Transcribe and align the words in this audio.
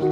Yeah. 0.00 0.06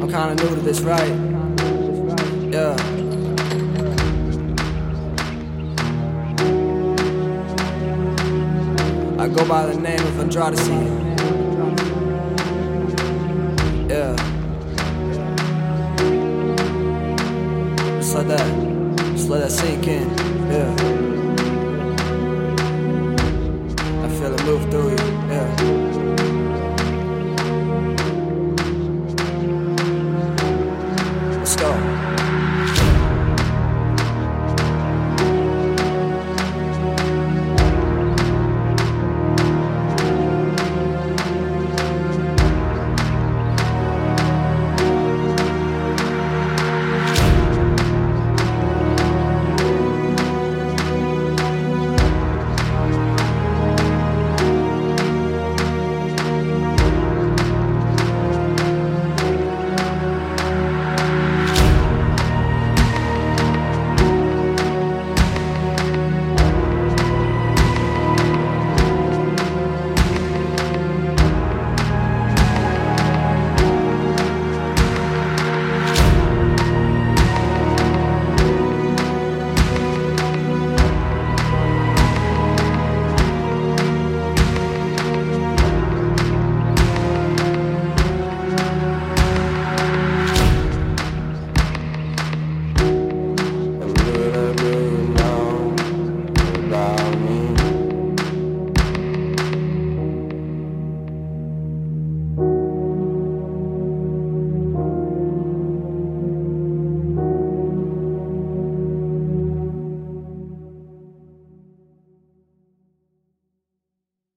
I'm 0.00 0.08
kinda 0.08 0.34
new 0.36 0.54
to 0.54 0.60
this, 0.62 0.80
right? 0.82 1.12
Yeah. 2.52 2.97
I 9.20 9.26
go 9.26 9.44
by 9.48 9.66
the 9.66 9.74
name 9.74 9.98
of 9.98 10.14
Andradece. 10.14 10.68
Yeah. 13.90 14.14
Just 17.96 18.14
let 18.14 18.28
that, 18.28 19.16
just 19.16 19.28
let 19.28 19.40
that 19.40 19.50
sink 19.50 19.88
in. 19.88 20.08
Yeah. 20.48 20.72
I 24.04 24.08
feel 24.08 24.32
it 24.34 24.44
move 24.44 24.70
through 24.70 24.90
you. 24.90 24.96
Yeah. 25.28 25.48
Let's 31.38 31.56
go. 31.56 32.17